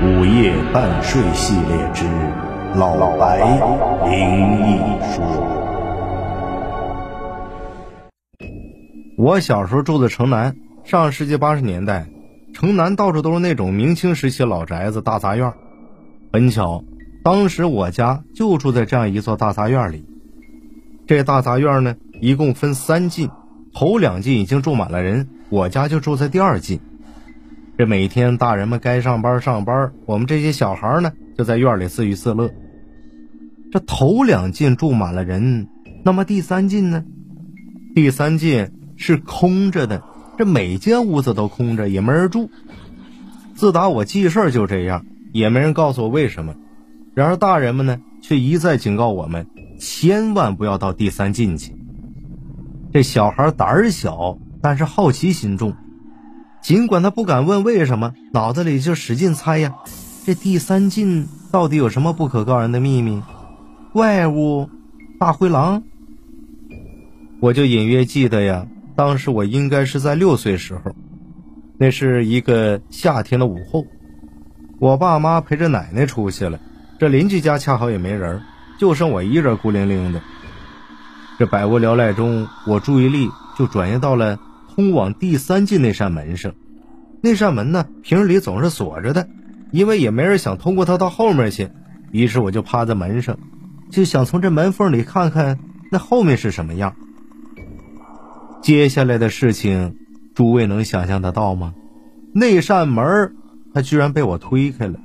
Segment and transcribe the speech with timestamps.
[0.00, 2.04] 午夜半睡系列之
[2.76, 3.38] 老白
[4.08, 4.78] 灵异
[5.12, 5.26] 说。
[9.16, 12.06] 我小时候住的城南，上世纪八十年代，
[12.54, 15.52] 城南到处都是那种明清时期老宅子、大杂院。
[16.32, 16.84] 很巧，
[17.24, 20.04] 当时我家就住在这样一座大杂院里。
[21.08, 23.30] 这大杂院呢，一共分三进，
[23.74, 26.80] 头两进已经住满了人，我家就住在第二进。
[27.78, 32.50] 这每天大人们该上班上班，我们这些小孩呢就在院里自娱自乐。
[33.70, 35.68] 这头两进住满了人，
[36.04, 37.04] 那么第三进呢？
[37.94, 40.02] 第三进是空着的，
[40.36, 42.50] 这每间屋子都空着，也没人住。
[43.54, 46.56] 自打我记事就这样，也没人告诉我为什么。
[47.14, 49.46] 然而大人们呢，却一再警告我们，
[49.78, 51.76] 千万不要到第三进去。
[52.92, 55.72] 这小孩胆儿小，但是好奇心重。
[56.60, 59.74] 尽管他不敢问为什么，脑子里就使劲猜呀。
[60.26, 63.22] 这第三进到底有什么不可告人的秘密？
[63.92, 64.68] 怪物？
[65.18, 65.82] 大灰狼？
[67.40, 70.94] 我就隐约记得呀，当时我应该是在六岁时候，
[71.78, 73.86] 那是一个夏天的午后，
[74.78, 76.58] 我爸妈陪着奶奶出去了，
[76.98, 78.42] 这邻居家恰好也没人，
[78.78, 80.20] 就剩我一人孤零零的。
[81.38, 84.38] 这百无聊赖中，我注意力就转移到了。
[84.78, 86.54] 通往第三进那扇门上，
[87.20, 89.28] 那扇门呢，平日里总是锁着的，
[89.72, 91.68] 因为也没人想通过它到后面去。
[92.12, 93.36] 于是我就趴在门上，
[93.90, 95.58] 就想从这门缝里看看
[95.90, 96.94] 那后面是什么样。
[98.62, 99.96] 接下来的事情，
[100.36, 101.74] 诸位能想象得到吗？
[102.32, 103.34] 那扇门，
[103.74, 105.00] 它居然被我推开了，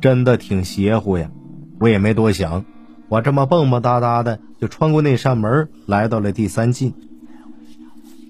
[0.00, 1.30] 真的挺邪乎呀！
[1.78, 2.64] 我也没多想，
[3.08, 6.92] 我这么蹦蹦哒哒的就穿过那扇门，来到了第三进。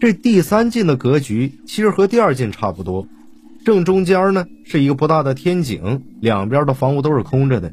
[0.03, 3.07] 这第三进的格局其实和第二进差不多，
[3.65, 7.73] 正中间呢是一个不大的天井，两边的房屋都是空着的。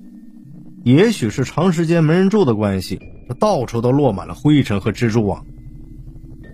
[0.84, 5.44] 也许是长时间没人住的关系，这到处都落满了灰尘和蜘蛛网。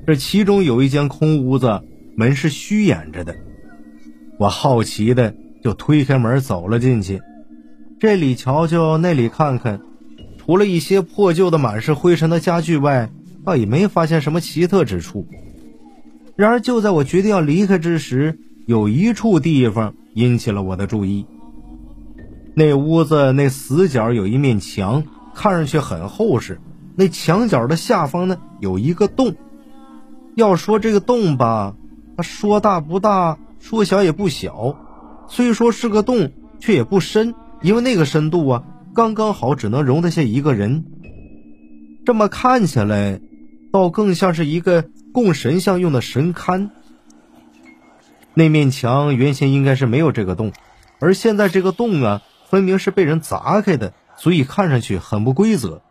[0.08, 1.82] 这其中有一间空屋子，
[2.16, 3.36] 门是虚掩着的。
[4.40, 7.22] 我好奇的就推开门走了进去，
[8.00, 9.82] 这里瞧瞧，那里看看，
[10.38, 13.10] 除了一些破旧的满是灰尘的家具外，
[13.44, 15.28] 倒也没发现什么奇特之处。
[16.36, 21.26] 然而，就在我决定要离开之时，有一处地方引起了我的注意。
[22.54, 25.04] 那屋子那死角有一面墙，
[25.34, 26.60] 看上去很厚实。
[26.98, 29.36] 那墙角的下方呢，有一个洞。
[30.36, 31.76] 要说这个洞吧，
[32.18, 34.78] 它说大不大，说小也不小。
[35.30, 38.64] 虽说是个洞，却也不深，因为那个深度啊，
[38.94, 40.84] 刚刚好只能容得下一个人。
[42.06, 43.22] 这么看起来，
[43.72, 44.84] 倒更像是一个。
[45.16, 46.72] 供神像用的神龛，
[48.34, 50.52] 那面墙原先应该是没有这个洞，
[51.00, 55.82] 而现在这个洞啊，分明是被人砸开的，所以看上去很不规则。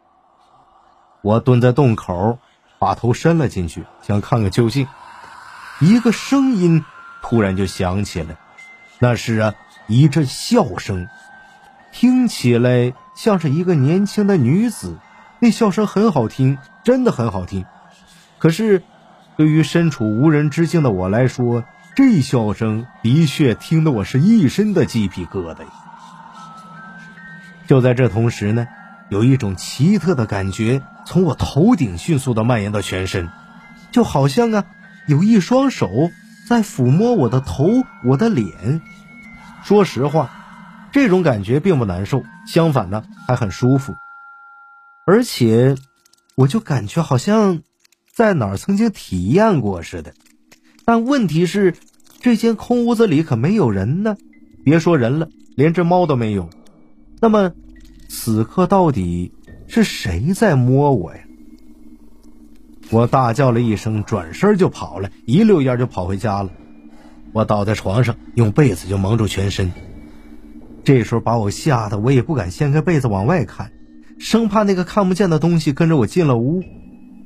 [1.23, 2.39] 我蹲在洞口，
[2.79, 4.87] 把头伸了进去，想看个究竟。
[5.81, 6.85] 一个声音
[7.23, 8.37] 突然就响起来，
[8.99, 9.55] 那是啊
[9.87, 11.09] 一阵笑声，
[11.93, 14.99] 听起来像是一个年轻的女子，
[15.39, 17.65] 那笑声很好听，真的很好听。
[18.39, 18.83] 可是。
[19.37, 21.65] 对于身处无人之境的我来说，
[21.97, 25.65] 这笑声的确听得我是一身的鸡皮疙瘩。
[27.67, 28.67] 就在这同时呢，
[29.09, 33.29] 有一种奇特的感觉从我头顶迅速的蔓延到全身，
[33.91, 34.65] 就好像啊，
[35.09, 35.89] 有一双手
[36.49, 37.69] 在抚摸我的头、
[38.05, 38.81] 我的脸。
[39.65, 40.31] 说实话，
[40.93, 43.95] 这种感觉并不难受，相反呢，还很舒服。
[45.07, 45.75] 而且，
[46.37, 47.63] 我就感觉好像。
[48.15, 50.15] 在哪儿曾经体验过似的，
[50.85, 51.75] 但问题是，
[52.21, 54.17] 这间空屋子里可没有人呢。
[54.65, 56.49] 别说人了，连只猫都没有。
[57.21, 57.53] 那么，
[58.09, 59.33] 此刻到底
[59.67, 61.23] 是谁在摸我呀？
[62.91, 66.53] 我大叫了一声，转身就跑了，一溜烟就跑回家了。
[67.33, 69.73] 我倒在床上，用被子就蒙住全身。
[70.85, 73.73] 这时候把我吓得，我也不敢掀开被子往外看，
[74.21, 76.63] 生怕那个看不见的东西跟着我进了屋。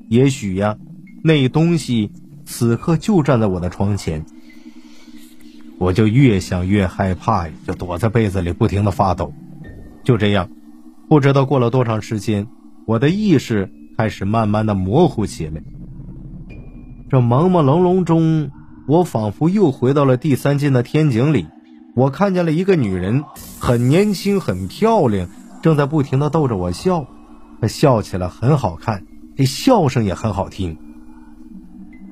[0.08, 0.76] 也许呀，
[1.22, 2.10] 那东西
[2.44, 4.24] 此刻就站在我的床前。
[5.78, 9.32] 我就越想越害怕呀，就躲在被子里不停的发抖。
[10.02, 10.50] 就这样，
[11.08, 12.48] 不知道过了多长时间，
[12.86, 15.62] 我的意识开始慢慢的模糊起来。
[17.10, 18.50] 这朦朦胧胧中，
[18.86, 21.46] 我仿佛又回到了第三进的天井里。
[21.94, 23.24] 我看见了一个女人，
[23.58, 25.28] 很年轻，很漂亮，
[25.62, 27.06] 正在不停的逗着我笑。
[27.60, 29.04] 她笑起来很好看。
[29.38, 30.76] 这笑声也很好听。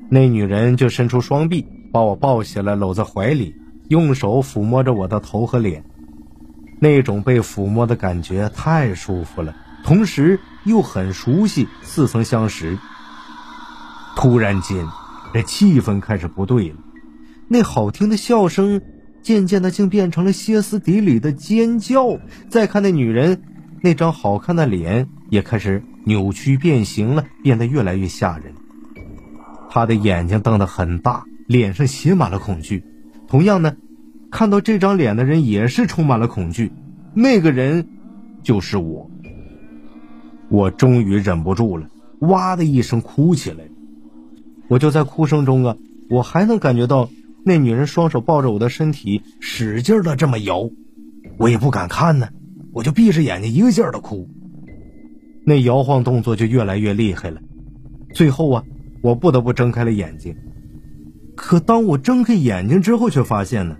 [0.09, 3.53] 那女人就伸出双臂，把我抱起来，搂在怀里，
[3.89, 5.83] 用手抚摸着我的头和脸。
[6.79, 9.53] 那种被抚摸的感觉太舒服了，
[9.83, 12.77] 同时又很熟悉，似曾相识。
[14.15, 14.87] 突然间，
[15.33, 16.77] 这气氛开始不对了，
[17.49, 18.81] 那好听的笑声
[19.21, 22.19] 渐渐的竟变成了歇斯底里的尖叫。
[22.47, 23.41] 再看那女人，
[23.81, 28.53] 那张好看的脸也开始扭曲变形了，变得越来越吓人。
[29.69, 32.83] 他的眼睛瞪得很大，脸上写满了恐惧。
[33.27, 33.75] 同样呢。
[34.29, 36.73] 看到这张脸的人也是充满了恐惧，
[37.13, 37.87] 那个人
[38.43, 39.09] 就是我。
[40.49, 41.87] 我终于忍不住了，
[42.19, 43.63] 哇的一声哭起来。
[44.67, 45.77] 我就在哭声中啊，
[46.09, 47.09] 我还能感觉到
[47.45, 50.69] 那女人双手抱着我的身体，使劲的这么摇。
[51.37, 52.27] 我也不敢看呢，
[52.73, 54.29] 我就闭着眼睛一个劲儿的哭。
[55.49, 57.39] 那摇晃动作就越来越厉害了，
[58.11, 58.63] 最后啊，
[59.01, 60.35] 我不得不睁开了眼睛。
[61.37, 63.77] 可当我睁开眼睛之后，却发现呢。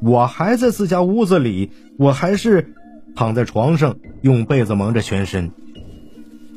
[0.00, 2.74] 我还在自家屋子里，我还是
[3.14, 5.50] 躺在床上，用被子蒙着全身。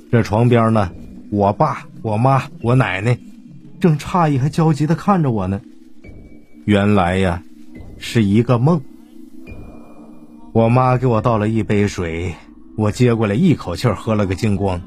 [0.10, 0.90] 这床边呢，
[1.32, 3.20] 我爸、我妈、我奶奶
[3.82, 5.60] 正诧异还焦急的看着我呢。
[6.64, 7.44] 原来呀，
[7.98, 8.82] 是一个梦。
[10.54, 12.34] 我妈给我倒了一杯水，
[12.78, 14.82] 我接过来一口气喝了个精光。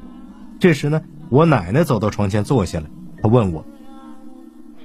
[0.59, 2.85] 这时呢，我奶奶走到床前坐下来，
[3.21, 3.65] 她问我：“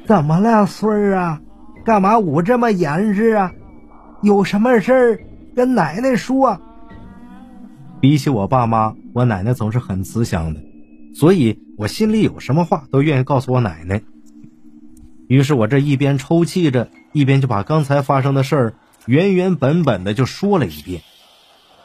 [0.06, 1.40] 怎么了，孙儿啊？
[1.84, 3.52] 干嘛捂这么严实啊？”
[4.22, 5.20] 有什么事儿
[5.54, 6.58] 跟奶奶说。
[8.00, 10.60] 比起我爸妈，我奶奶总是很慈祥的，
[11.14, 14.00] 所以我心里有什么话都愿意告诉我奶奶。
[15.28, 18.74] 于是我这一边抽泣着，一边就把刚才发生的事儿
[19.06, 21.02] 原原本本的就说了一遍。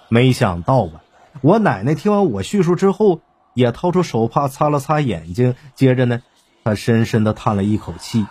[0.09, 1.01] 没想到吧，
[1.41, 3.21] 我奶奶听完我叙述之后，
[3.53, 6.21] 也掏出手帕擦了擦眼睛，接着呢，
[6.63, 8.25] 她深深的叹了一口气：“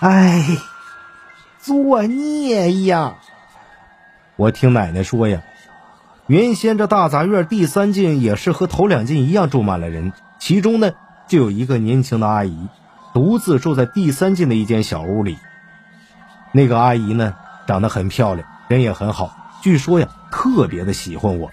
[0.00, 0.44] 哎。”
[1.58, 3.16] 作孽呀！
[4.36, 5.42] 我听奶奶说呀，
[6.28, 10.92] 原先这大杂院第三进也是和头两进一样住满了人，其中呢
[11.26, 12.68] 就有一个年轻的阿姨，
[13.12, 15.38] 独自住在第三进的一间小屋里。
[16.52, 17.34] 那个阿姨呢
[17.66, 21.50] 长得很漂亮，人也很好，据说呀特别的喜欢我。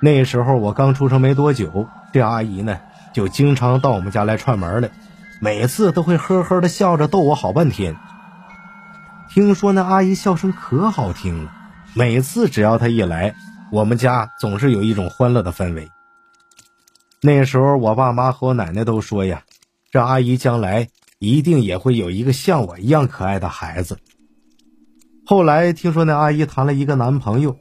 [0.00, 2.78] 那时候我刚出生没多久，这阿姨呢
[3.12, 4.90] 就经常到我们家来串门来，
[5.40, 7.96] 每次都会呵呵的笑着逗我好半天。
[9.30, 11.52] 听说那阿姨笑声可好听了，
[11.92, 13.34] 每次只要她一来，
[13.72, 15.90] 我们家总是有一种欢乐的氛围。
[17.20, 19.42] 那时候我爸妈和我奶奶都说呀，
[19.90, 20.86] 这阿姨将来
[21.18, 23.98] 一定也会有一个像我一样可爱的孩子。
[25.28, 27.56] 后来听说那阿姨谈了一个男朋友，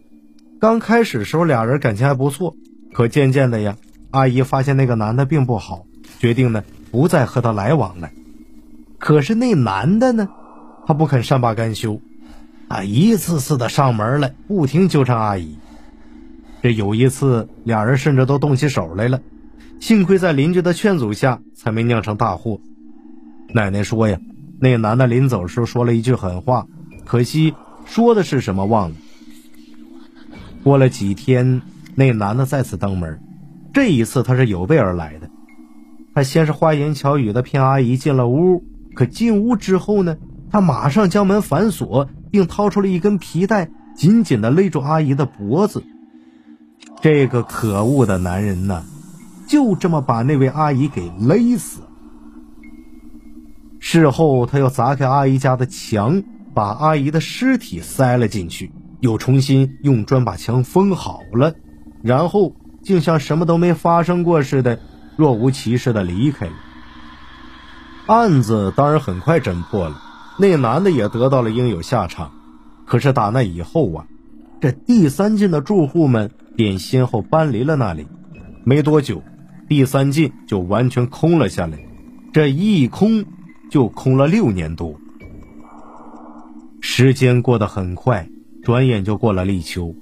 [0.59, 2.55] 刚开始时候俩人感情还不错，
[2.93, 3.75] 可渐渐的呀，
[4.11, 5.87] 阿姨发现那个男的并不好，
[6.19, 8.11] 决定呢不再和他来往了。
[8.99, 10.29] 可是那男的呢？
[10.85, 11.99] 他不肯善罢甘休，
[12.69, 15.57] 他一次次的上门来，不停纠缠阿姨。
[16.61, 19.21] 这有一次，俩人甚至都动起手来了。
[19.79, 22.59] 幸亏在邻居的劝阻下，才没酿成大祸。
[23.55, 24.19] 奶奶说呀，
[24.59, 26.67] 那男的临走时说了一句狠话，
[27.05, 27.53] 可惜
[27.85, 28.95] 说的是什么忘了。
[30.63, 31.61] 过了几天，
[31.93, 33.19] 那男的再次登门，
[33.73, 35.29] 这一次他是有备而来的。
[36.13, 38.63] 他先是花言巧语的骗阿姨进了屋，
[38.95, 40.17] 可进屋之后呢？
[40.51, 45.83] 他马上将门反锁，并掏出了一根皮带，紧紧的勒住阿姨的脖子。
[47.01, 48.83] 这个可恶的男人呢，
[49.47, 51.81] 就这么把那位阿姨给勒死。
[53.79, 56.23] 事后，他又砸开阿姨家的墙，
[56.55, 58.71] 把阿姨的尸体塞了进去，
[59.01, 61.53] 又重新用砖把墙封好了，
[62.01, 64.79] 然后竟像什么都没发生过似的，
[65.17, 66.53] 若无其事的离开了。
[68.07, 70.01] 案子当然很快侦破了。
[70.37, 72.31] 那男的也得到了应有下场，
[72.85, 74.05] 可是打那以后啊，
[74.59, 78.07] 这第三进的住户们便先后搬离了那里，
[78.63, 79.21] 没多久，
[79.67, 81.77] 第三进就完全空了下来，
[82.33, 83.25] 这一空
[83.69, 84.99] 就空了六年多。
[86.97, 88.29] 时间过得很快，
[88.63, 89.97] 转眼就过了立秋，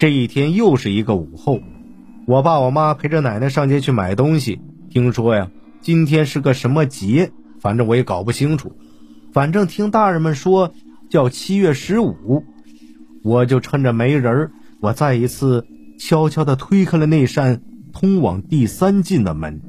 [0.00, 1.60] 这一天又是一个午后，
[2.26, 7.30] 我爸我妈陪着奶奶上街去买东西，听说呀，今天是个什么节，
[7.60, 8.72] 反正我也搞不清楚。
[9.32, 10.74] 反正听大人们说
[11.08, 12.42] 叫七月十五，
[13.22, 15.64] 我就趁着没人我再一次
[16.00, 19.60] 悄悄地推开了那扇通往第三进的门。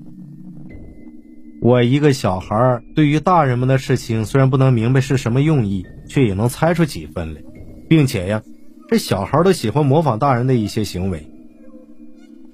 [1.63, 7.41] 我一个小孩对于大人们的事情虽然不能明白是什么用意，却也能猜出几分来，
[7.87, 8.43] 并且呀，
[8.89, 11.25] 这小孩都喜欢模仿大人的一些行为。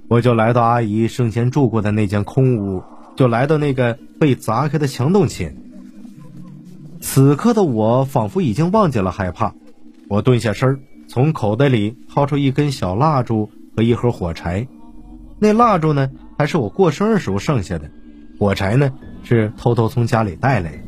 [0.09, 2.83] 我就来到阿姨生前住过的那间空屋，
[3.15, 5.57] 就来到那个被砸开的墙洞前。
[7.01, 9.55] 此刻的我仿佛已经忘记了害怕，
[10.07, 14.67] 我蹲下身从口袋里掏出一根小蜡烛和一盒火柴。
[15.39, 17.87] 那蜡烛呢，还是我过生日时候剩下的；
[18.39, 18.89] 火柴呢，
[19.21, 20.79] 是偷偷从家里带来的。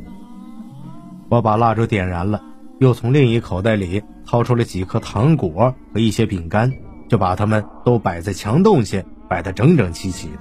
[1.27, 2.41] 我把蜡烛点燃了，
[2.79, 6.71] 又从另一口袋里掏出了几颗糖果和一些饼干，
[7.09, 10.37] 就把它们都摆在墙洞下，摆得整整齐齐的。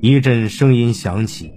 [0.00, 1.52] 一阵声音响起，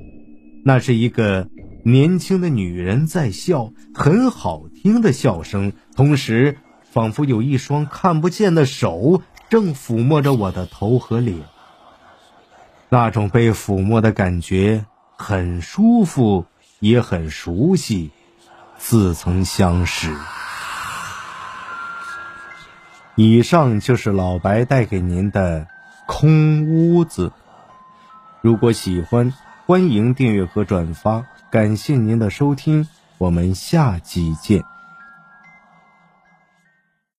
[0.64, 1.50] 那是一个
[1.84, 11.40] 年轻的女人在笑，很好听的笑声，同时仿佛有一双看不见的手正抚摸着我的头和脸。
[12.92, 14.86] 那种被抚摸的感觉
[15.18, 16.46] 很舒服。
[16.82, 18.10] 也很熟悉，
[18.80, 20.12] 似曾相识。
[23.14, 25.68] 以上就是老白带给您的
[26.08, 27.32] 空屋子。
[28.42, 29.32] 如果喜欢，
[29.68, 31.24] 欢迎订阅和转发。
[31.52, 32.88] 感谢您的收听，
[33.20, 34.71] 我们下集见。